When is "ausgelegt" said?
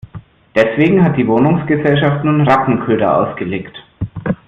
3.19-3.77